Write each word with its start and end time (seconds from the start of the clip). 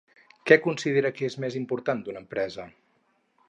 Què 0.51 0.55
considera 0.61 1.11
que 1.19 1.29
el 1.31 1.37
més 1.45 1.59
important 1.61 2.03
d'una 2.09 2.23
empresa? 2.27 2.69